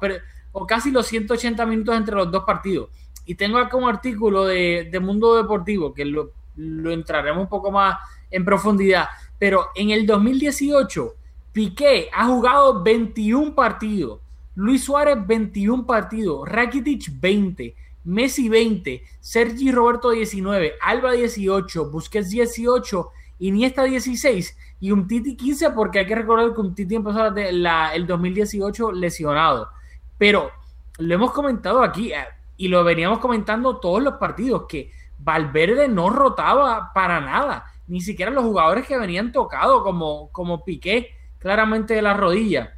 [0.54, 2.90] o casi los 180 minutos entre los dos partidos.
[3.26, 7.98] Y tengo acá un artículo de, Mundo Deportivo que lo, lo entraremos un poco más
[8.32, 9.10] en profundidad.
[9.38, 11.16] Pero en el 2018,
[11.52, 14.22] Piqué ha jugado 21 partidos.
[14.60, 23.10] Luis Suárez 21 partidos, Rakitic 20, Messi 20, Sergi Roberto 19, Alba 18, Busquets 18
[23.40, 28.06] Iniesta 16 y un Titi 15 porque hay que recordar que un Titi empezó el
[28.06, 29.70] 2018 lesionado.
[30.18, 30.52] Pero
[30.98, 32.26] lo hemos comentado aquí eh,
[32.58, 38.30] y lo veníamos comentando todos los partidos que Valverde no rotaba para nada, ni siquiera
[38.30, 42.76] los jugadores que venían tocados como, como Piqué claramente de la rodilla.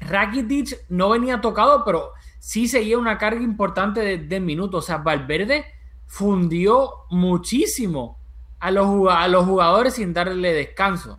[0.00, 4.84] Rakitic no venía tocado, pero sí seguía una carga importante de, de minutos.
[4.84, 5.64] O sea, Valverde
[6.06, 8.18] fundió muchísimo
[8.58, 11.18] a los, a los jugadores sin darle descanso.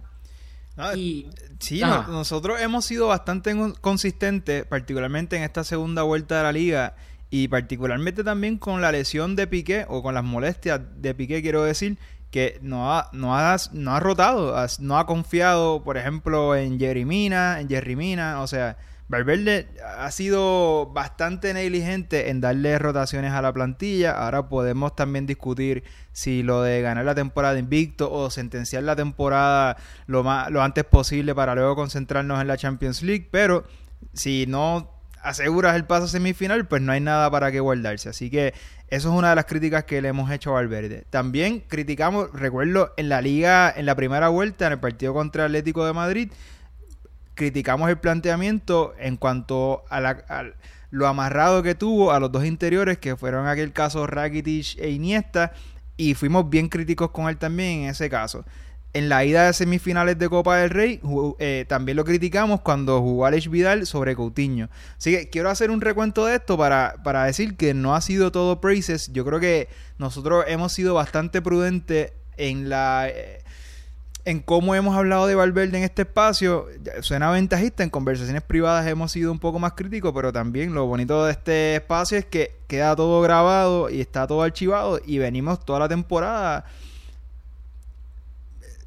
[0.77, 6.95] Ah, sí, nosotros hemos sido bastante consistentes, particularmente en esta segunda vuelta de la liga
[7.29, 11.63] y particularmente también con la lesión de Piqué o con las molestias de Piqué, quiero
[11.63, 11.97] decir,
[12.31, 17.05] que no ha, no ha, no ha rotado, no ha confiado, por ejemplo, en Jerry
[17.05, 18.77] Mina, en Jerry o sea,
[19.09, 24.11] Valverde ha sido bastante negligente en darle rotaciones a la plantilla.
[24.11, 29.77] Ahora podemos también discutir si lo de ganar la temporada invicto o sentenciar la temporada
[30.07, 33.29] lo, más, lo antes posible para luego concentrarnos en la Champions League.
[33.31, 33.63] Pero
[34.11, 34.96] si no
[35.27, 38.09] aseguras el paso semifinal, pues no hay nada para que guardarse.
[38.09, 38.53] Así que
[38.89, 41.05] eso es una de las críticas que le hemos hecho a Valverde.
[41.09, 45.85] También criticamos, recuerdo, en la liga, en la primera vuelta, en el partido contra Atlético
[45.85, 46.31] de Madrid
[47.37, 50.01] criticamos el planteamiento en cuanto a,
[50.89, 55.53] lo amarrado que tuvo a los dos interiores, que fueron aquel caso Rakitic e Iniesta,
[55.95, 58.43] y fuimos bien críticos con él también en ese caso.
[58.97, 60.99] En la ida de semifinales de Copa del Rey
[61.37, 64.69] eh, también lo criticamos cuando jugó Alex Vidal sobre Coutinho.
[64.97, 68.31] Así que quiero hacer un recuento de esto para, para decir que no ha sido
[68.31, 69.13] todo praises.
[69.13, 73.07] Yo creo que nosotros hemos sido bastante prudentes en la...
[73.07, 73.43] Eh,
[74.25, 76.65] en cómo hemos hablado de Valverde en este espacio,
[77.01, 81.23] suena ventajista, en conversaciones privadas hemos sido un poco más críticos, pero también lo bonito
[81.23, 85.79] de este espacio es que queda todo grabado y está todo archivado y venimos toda
[85.79, 86.65] la temporada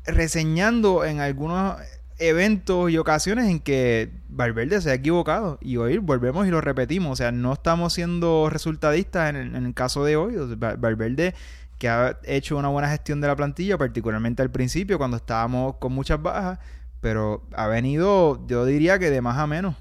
[0.06, 1.76] reseñando en algunos
[2.18, 7.12] eventos y ocasiones en que Valverde se ha equivocado y hoy volvemos y lo repetimos,
[7.12, 11.34] o sea, no estamos siendo resultadistas en el, caso de hoy, Valverde
[11.78, 15.94] que ha hecho una buena gestión de la plantilla, particularmente al principio, cuando estábamos con
[15.94, 16.58] muchas bajas,
[17.00, 19.74] pero ha venido, yo diría que de más a menos.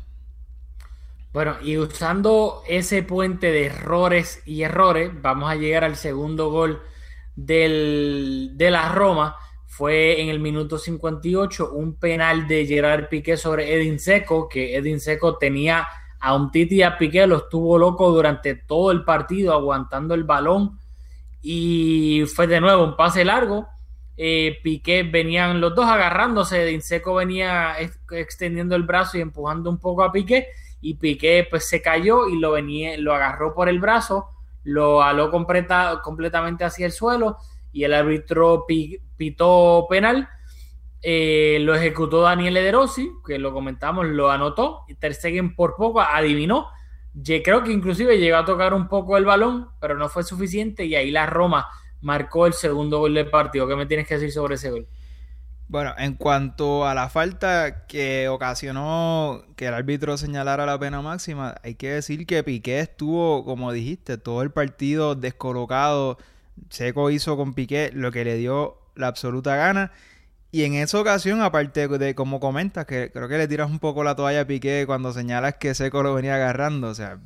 [1.34, 6.82] Bueno, y usando ese puente de errores y errores, vamos a llegar al segundo gol
[7.36, 9.36] del, de la Roma.
[9.80, 15.00] Fue en el minuto 58 un penal de Gerard Piqué sobre Edin Seco, que Edin
[15.00, 15.88] Seco tenía
[16.20, 20.26] a un Titi y a Piqué lo estuvo loco durante todo el partido aguantando el
[20.26, 20.78] balón
[21.42, 23.70] y fue de nuevo un pase largo.
[24.18, 29.70] Eh, Piqué venían los dos agarrándose, de Inseco venía ex- extendiendo el brazo y empujando
[29.70, 30.48] un poco a Piqué
[30.82, 34.28] y Piqué pues se cayó y lo venía, lo agarró por el brazo,
[34.66, 37.38] lo aló completa- completamente hacia el suelo
[37.72, 38.66] y el árbitro
[39.20, 40.30] pitó penal.
[41.04, 44.82] Eh, lo ejecutó Daniel Ederossi, que lo comentamos, lo anotó.
[44.88, 46.68] Y Ter Stegen por poco adivinó.
[47.14, 50.86] Ye- Creo que inclusive llegó a tocar un poco el balón, pero no fue suficiente.
[50.86, 51.68] Y ahí la Roma
[52.02, 53.68] marcó el segundo gol del partido.
[53.68, 54.88] ¿Qué me tienes que decir sobre ese gol?
[55.68, 61.56] Bueno, en cuanto a la falta que ocasionó que el árbitro señalara la pena máxima,
[61.64, 66.18] hay que decir que Piqué estuvo, como dijiste, todo el partido descolocado.
[66.70, 69.92] Seco hizo con Piqué lo que le dio la absoluta gana.
[70.52, 74.04] Y en esa ocasión, aparte de como comentas, que creo que le tiras un poco
[74.04, 76.88] la toalla a Piqué cuando señalas que Seco lo venía agarrando.
[76.88, 77.20] O sea,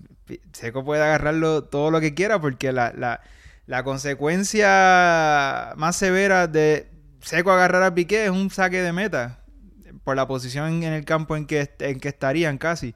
[0.52, 3.22] Seco puede agarrarlo todo lo que quiera porque la, la,
[3.66, 6.90] la consecuencia más severa de
[7.22, 9.40] Seco agarrar a Piqué es un saque de meta
[10.04, 12.94] por la posición en el campo en que, en que estarían casi.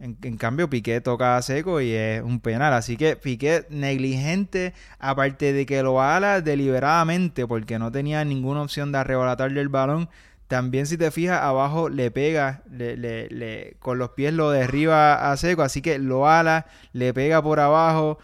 [0.00, 2.72] En, cambio, Piqué toca a Seco y es un penal.
[2.72, 8.92] Así que Piqué negligente, aparte de que lo ala deliberadamente porque no tenía ninguna opción
[8.92, 10.08] de arrebolatarle el balón.
[10.46, 15.30] También si te fijas, abajo le pega, le, le- le- con los pies lo derriba
[15.32, 15.62] a Seco.
[15.62, 18.18] Así que lo ala, le pega por abajo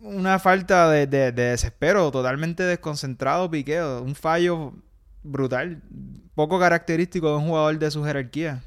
[0.00, 4.74] una falta de, de- de desespero, totalmente desconcentrado Piqué, un fallo
[5.22, 5.82] brutal,
[6.34, 8.62] poco característico de un jugador de su jerarquía.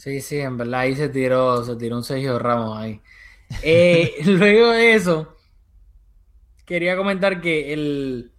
[0.00, 3.02] Sí, sí, en verdad ahí se tiró, se tiró un Sergio Ramos ahí.
[3.62, 5.36] Eh, luego de eso,
[6.64, 8.32] quería comentar que el,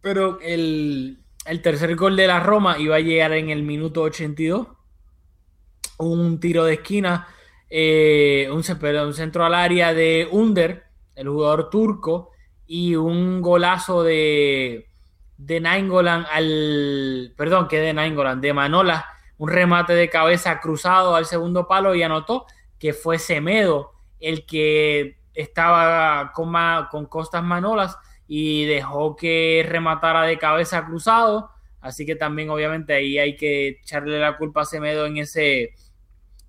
[0.00, 4.68] pero el, el tercer gol de la Roma iba a llegar en el minuto 82.
[5.98, 7.26] Un tiro de esquina,
[7.68, 10.84] eh, un, centro al área de Under,
[11.16, 12.30] el jugador turco,
[12.64, 14.86] y un golazo de,
[15.36, 21.26] de Nainggolan al, perdón, que de Nainggolan, de Manola, un remate de cabeza cruzado al
[21.26, 22.46] segundo palo y anotó
[22.78, 26.52] que fue Semedo el que estaba con,
[26.90, 31.50] con costas manolas y dejó que rematara de cabeza cruzado.
[31.80, 35.74] Así que también obviamente ahí hay que echarle la culpa a Semedo en ese,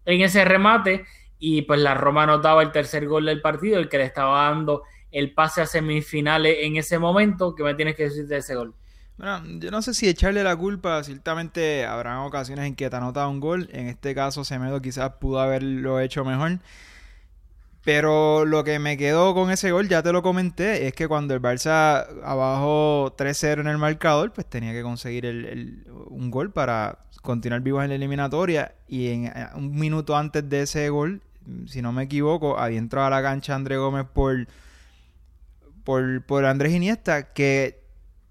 [0.06, 1.06] en ese remate.
[1.40, 4.84] Y pues la Roma anotaba el tercer gol del partido, el que le estaba dando
[5.12, 7.54] el pase a semifinales en ese momento.
[7.54, 8.74] ¿Qué me tienes que decir de ese gol?
[9.18, 13.28] Bueno, yo no sé si echarle la culpa, ciertamente habrán ocasiones en que te anota
[13.28, 16.60] un gol, en este caso Semedo quizás pudo haberlo hecho mejor,
[17.88, 21.34] pero lo que me quedó con ese gol, ya te lo comenté, es que cuando
[21.34, 27.62] el Barça abajo 3-0 en el marcador, pues tenía que conseguir un gol para continuar
[27.62, 28.76] vivos en la eliminatoria.
[28.90, 31.22] Y en eh, un minuto antes de ese gol,
[31.68, 34.48] si no me equivoco, había entrado a la cancha André Gómez por,
[35.86, 37.87] por Andrés Iniesta, que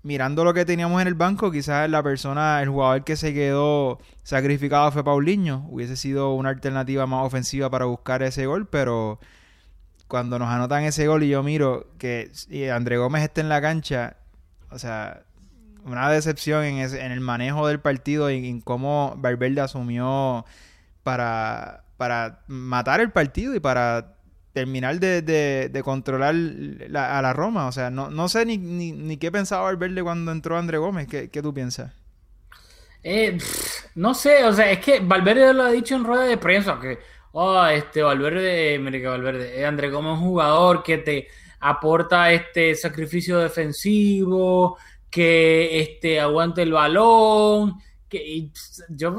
[0.06, 3.98] mirando lo que teníamos en el banco, quizás la persona, el jugador que se quedó
[4.22, 5.66] sacrificado fue Paulinho.
[5.68, 9.18] Hubiese sido una alternativa más ofensiva para buscar ese gol, pero
[10.06, 12.30] cuando nos anotan ese gol y yo miro que
[12.72, 14.16] André Gómez está en la cancha,
[14.70, 15.22] o sea,
[15.84, 20.44] una decepción en, ese- en el manejo del partido y en cómo Valverde asumió
[21.02, 24.15] para, para matar el partido y para
[24.56, 27.66] terminar de, de- de controlar la- a la Roma.
[27.68, 31.08] O sea, no, no sé ni, ni, qué pensaba Valverde cuando entró André Gómez.
[31.08, 31.92] ¿Qué, qué tú piensas?
[33.02, 33.38] Eh,
[33.94, 36.98] no sé, o sea, es que Valverde lo ha dicho en rueda de prensa, que,
[37.32, 41.28] oh, este Valverde, mire que Valverde, eh, André Gómez es un jugador que te
[41.60, 44.76] aporta este sacrificio defensivo,
[45.10, 47.74] que este aguante el balón,
[48.08, 48.52] que y,
[48.88, 49.14] yo,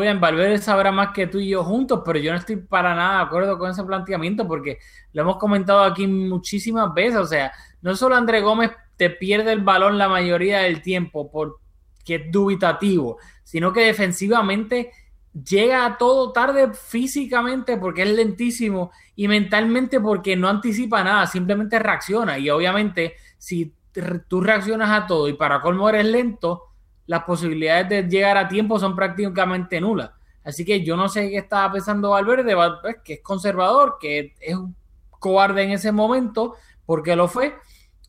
[0.00, 3.18] bien, Valverde sabrá más que tú y yo juntos, pero yo no estoy para nada
[3.18, 4.78] de acuerdo con ese planteamiento porque
[5.12, 9.60] lo hemos comentado aquí muchísimas veces, o sea, no solo André Gómez te pierde el
[9.60, 11.58] balón la mayoría del tiempo por
[12.04, 14.90] que es dubitativo, sino que defensivamente
[15.32, 21.78] llega a todo tarde físicamente porque es lentísimo y mentalmente porque no anticipa nada, simplemente
[21.78, 22.38] reacciona.
[22.38, 23.74] Y obviamente, si
[24.28, 26.73] tú reaccionas a todo y para colmo eres lento,
[27.06, 30.10] las posibilidades de llegar a tiempo son prácticamente nulas.
[30.44, 34.34] Así que yo no sé qué estaba pensando Valverde, Val- pues, que es conservador, que
[34.40, 34.74] es un
[35.10, 36.54] cobarde en ese momento,
[36.86, 37.54] porque lo fue.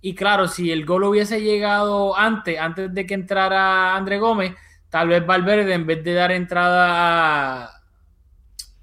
[0.01, 4.53] Y claro, si el gol hubiese llegado antes, antes de que entrara André Gómez,
[4.89, 7.81] tal vez Valverde, en vez de dar entrada a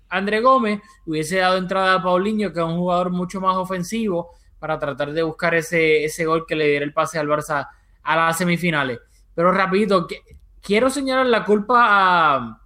[0.09, 4.79] André Gómez, hubiese dado entrada a Paulinho, que es un jugador mucho más ofensivo, para
[4.79, 7.69] tratar de buscar ese, ese gol que le diera el pase al Barça
[8.03, 8.99] a las semifinales.
[9.35, 10.23] Pero rapidito, que-
[10.61, 12.61] quiero señalar la culpa a,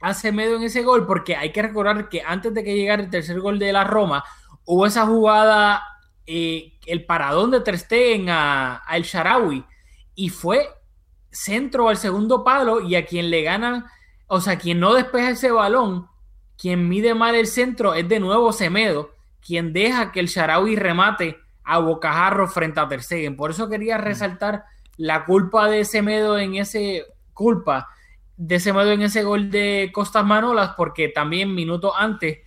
[0.00, 3.10] a Semedo en ese gol, porque hay que recordar que antes de que llegara el
[3.10, 4.24] tercer gol de la Roma,
[4.64, 5.82] hubo esa jugada,
[6.26, 9.64] eh, el paradón de Ter Stegen a, a El Sharawi,
[10.14, 10.68] y fue
[11.30, 13.86] centro al segundo palo y a quien le ganan,
[14.26, 16.08] o sea, quien no despeja ese balón,
[16.56, 19.10] quien mide mal el centro es de nuevo Semedo,
[19.40, 23.36] quien deja que el Sharawi remate a bocajarro frente a Ter Stegen.
[23.36, 24.64] Por eso quería resaltar
[25.00, 27.88] la culpa de Semedo en ese culpa
[28.36, 32.40] de Semedo en ese gol de Costas Manolas, porque también minutos antes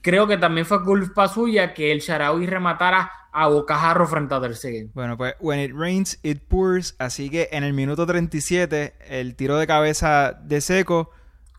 [0.00, 4.56] creo que también fue culpa suya que el Sharawi rematara a bocajarro frente a Ter
[4.56, 4.90] Stegen.
[4.94, 6.94] Bueno, pues when it rains, it pours.
[6.98, 11.10] Así que en el minuto 37, el tiro de cabeza de seco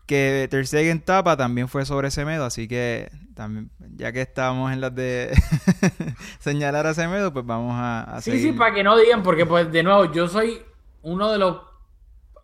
[0.06, 2.44] que Ter Stegen tapa también fue sobre Semedo.
[2.44, 5.30] Así que también, ya que estábamos en las de
[6.40, 8.40] señalar a Semedo, pues vamos a, a Sí, seguir.
[8.40, 10.62] sí, para que no digan, porque pues de nuevo, yo soy
[11.02, 11.58] uno de los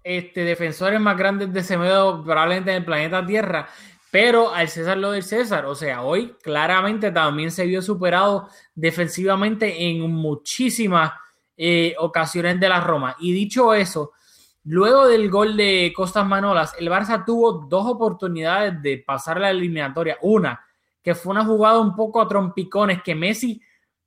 [0.04, 3.68] este, defensores más grandes de Semedo probablemente en el planeta Tierra,
[4.10, 9.88] pero al César lo del César, o sea, hoy claramente también se vio superado defensivamente
[9.88, 11.12] en muchísimas
[11.56, 13.16] eh, ocasiones de la Roma.
[13.20, 14.12] Y dicho eso,
[14.64, 20.18] luego del gol de Costas Manolas, el Barça tuvo dos oportunidades de pasar la eliminatoria.
[20.20, 20.60] Una,
[21.02, 23.60] que fue una jugada un poco a trompicones que Messi,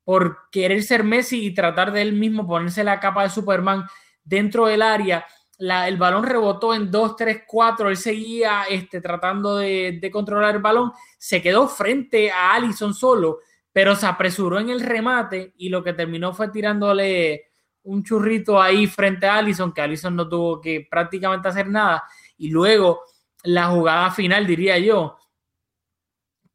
[0.04, 3.86] por querer ser Messi y tratar de él mismo ponerse la capa de Superman
[4.24, 5.26] dentro del área,
[5.58, 10.62] el balón rebotó en 2, 3, 4, él seguía este, tratando de, de controlar el
[10.62, 13.40] balón, se quedó frente a Allison solo,
[13.72, 17.52] pero se apresuró en el remate y lo que terminó fue tirándole
[17.84, 22.04] un churrito ahí frente a Allison, que Allison no tuvo que prácticamente hacer nada,
[22.38, 23.04] y luego
[23.44, 25.18] la jugada final, diría yo,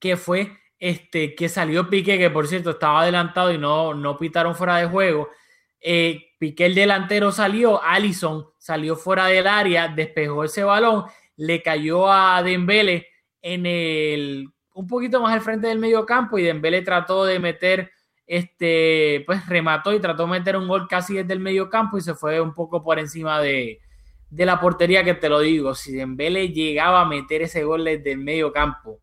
[0.00, 4.56] que fue este, que salió Piqué, que por cierto estaba adelantado y no, no pitaron
[4.56, 5.28] fuera de juego.
[5.80, 11.04] Eh, Piqué el delantero salió, Allison salió fuera del área, despejó ese balón,
[11.36, 13.06] le cayó a Dembele
[13.42, 17.90] en el un poquito más al frente del medio campo y Dembele trató de meter
[18.26, 22.00] este pues remató y trató de meter un gol casi desde el medio campo y
[22.00, 23.80] se fue un poco por encima de,
[24.30, 28.12] de la portería que te lo digo, si Dembele llegaba a meter ese gol desde
[28.12, 29.00] el medio campo,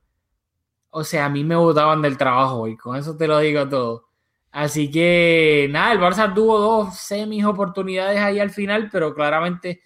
[0.90, 4.08] o sea, a mí me botaban del trabajo y con eso te lo digo todo.
[4.52, 9.82] Así que nada, el Barça tuvo dos semis oportunidades ahí al final, pero claramente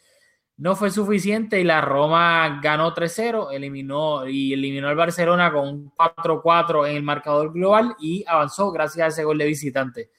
[0.58, 5.92] no fue suficiente y la Roma ganó 3-0, eliminó y eliminó al Barcelona con un
[5.92, 10.12] 4-4 en el marcador global y avanzó gracias a ese gol de visitante.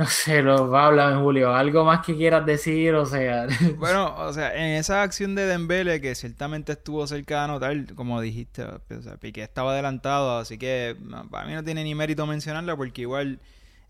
[0.00, 3.46] No sé, lo háblame Julio, algo más que quieras decir, o sea,
[3.76, 8.18] Bueno, o sea, en esa acción de Dembele que ciertamente estuvo cerca de anotar, como
[8.22, 10.96] dijiste, o sea, Piqué estaba adelantado, así que
[11.30, 13.40] para mí no tiene ni mérito mencionarla porque igual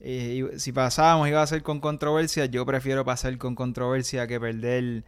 [0.01, 5.05] eh, si pasábamos iba a ser con controversia, yo prefiero pasar con controversia que perder,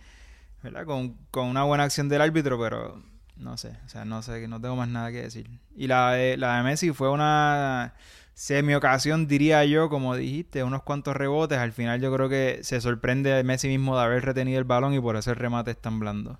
[0.63, 0.87] ¿verdad?
[0.87, 3.03] Con, con una buena acción del árbitro, pero
[3.35, 5.51] no sé, o sea, no sé, no tengo más nada que decir.
[5.75, 7.93] Y la de, la de Messi fue una
[8.35, 11.59] semi ocasión, diría yo, como dijiste, unos cuantos rebotes.
[11.59, 15.01] Al final yo creo que se sorprende Messi mismo de haber retenido el balón y
[15.01, 16.39] por eso el remate es tan blando.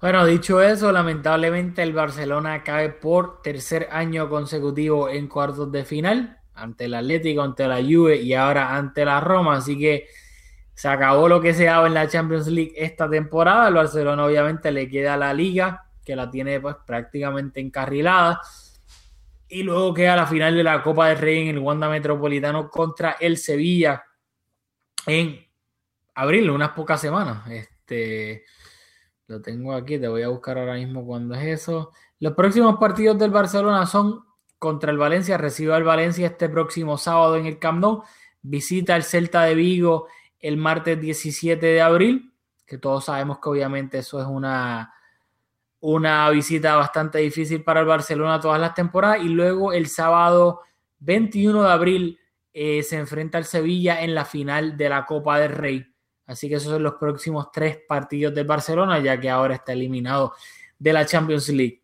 [0.00, 6.38] Bueno, dicho eso, lamentablemente el Barcelona cae por tercer año consecutivo en cuartos de final
[6.54, 10.06] ante el Atlético, ante la Juve y ahora ante la Roma, así que
[10.74, 13.68] se acabó lo que se daba en la Champions League esta temporada.
[13.68, 18.40] El Barcelona obviamente le queda la liga, que la tiene pues prácticamente encarrilada.
[19.48, 23.16] Y luego queda la final de la Copa del Rey en el Wanda Metropolitano contra
[23.20, 24.04] el Sevilla
[25.06, 25.44] en
[26.14, 27.46] abril, unas pocas semanas.
[27.50, 28.44] Este,
[29.26, 31.92] lo tengo aquí, te voy a buscar ahora mismo cuándo es eso.
[32.20, 34.24] Los próximos partidos del Barcelona son
[34.58, 38.02] contra el Valencia, recibe al Valencia este próximo sábado en el Camp Nou,
[38.40, 40.06] visita el Celta de Vigo
[40.40, 42.32] el martes 17 de abril,
[42.66, 44.93] que todos sabemos que obviamente eso es una,
[45.86, 50.62] una visita bastante difícil para el Barcelona todas las temporadas, y luego el sábado
[51.00, 52.18] 21 de abril
[52.54, 55.86] eh, se enfrenta al Sevilla en la final de la Copa del Rey.
[56.24, 60.32] Así que esos son los próximos tres partidos del Barcelona, ya que ahora está eliminado
[60.78, 61.82] de la Champions League.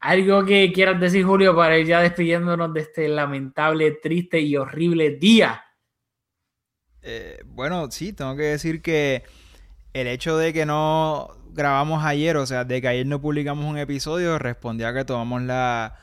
[0.00, 5.16] ¿Algo que quieras decir, Julio, para ir ya despidiéndonos de este lamentable, triste y horrible
[5.16, 5.62] día?
[7.02, 9.22] Eh, bueno, sí, tengo que decir que
[9.92, 13.78] el hecho de que no grabamos ayer, o sea, de que ayer no publicamos un
[13.78, 15.94] episodio, respondía que tomamos la,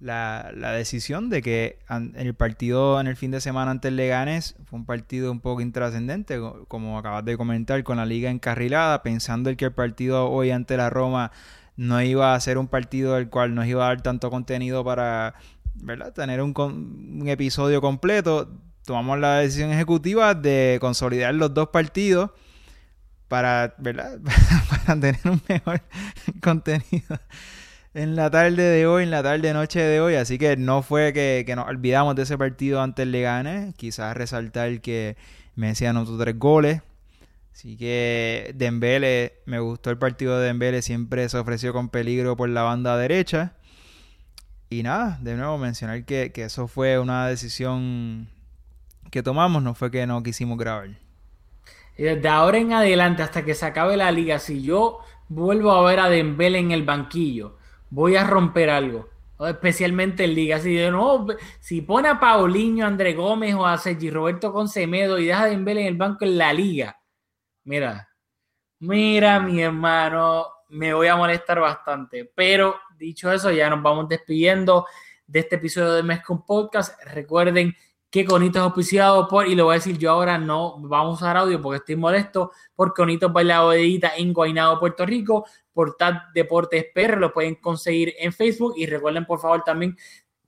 [0.00, 3.96] la, la decisión de que an- el partido en el fin de semana ante el
[3.96, 8.30] Leganés fue un partido un poco intrascendente, co- como acabas de comentar, con la liga
[8.30, 11.32] encarrilada, pensando en que el partido hoy ante la Roma
[11.76, 15.34] no iba a ser un partido del cual nos iba a dar tanto contenido para,
[15.74, 16.12] ¿verdad?
[16.12, 18.50] Tener un, un episodio completo.
[18.86, 22.30] Tomamos la decisión ejecutiva de consolidar los dos partidos
[23.28, 24.18] para, ¿verdad?
[24.70, 25.82] para tener un mejor
[26.42, 27.18] contenido
[27.94, 30.14] en la tarde de hoy, en la tarde noche de hoy.
[30.16, 33.74] Así que no fue que, que nos olvidamos de ese partido antes el Leganes.
[33.74, 35.16] Quizás resaltar que
[35.54, 36.82] Messi anotó tres goles.
[37.52, 42.50] Así que Dembele, me gustó el partido de Dembele, siempre se ofreció con peligro por
[42.50, 43.54] la banda derecha.
[44.68, 48.28] Y nada, de nuevo mencionar que, que eso fue una decisión
[49.10, 51.05] que tomamos, no fue que no quisimos grabar.
[51.96, 55.88] Y desde ahora en adelante, hasta que se acabe la liga, si yo vuelvo a
[55.88, 57.56] ver a Dembele en el banquillo,
[57.90, 59.08] voy a romper algo.
[59.38, 60.58] Especialmente en liga.
[60.58, 61.26] Si, de nuevo,
[61.60, 65.82] si pone a Paulinho, André Gómez o a Sergi Roberto Concemedo y deja a Dembele
[65.82, 66.98] en el banco en la liga,
[67.64, 68.08] mira,
[68.78, 72.30] mira mi hermano, me voy a molestar bastante.
[72.34, 74.86] Pero dicho eso, ya nos vamos despidiendo
[75.26, 76.98] de este episodio de Mezcon Podcast.
[77.04, 77.74] Recuerden
[78.10, 81.24] que Conito es auspiciado por, y lo voy a decir yo ahora, no vamos a
[81.24, 86.32] usar audio porque estoy molesto, por Conito Bailado Edita en Guaynabo, Puerto Rico, por TAD
[86.34, 89.96] Deportes PR, lo pueden conseguir en Facebook y recuerden por favor también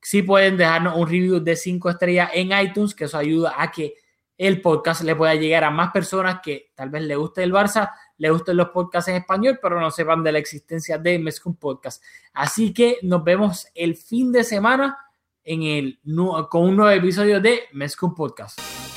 [0.00, 3.94] si pueden dejarnos un review de 5 estrellas en iTunes, que eso ayuda a que
[4.38, 7.92] el podcast le pueda llegar a más personas que tal vez le guste el Barça,
[8.18, 12.02] le gusten los podcasts en español, pero no sepan de la existencia de Mezcum Podcast.
[12.32, 14.96] Así que nos vemos el fin de semana
[15.44, 16.00] en el,
[16.50, 18.87] con un nuevo episodio de Mezcum Podcast.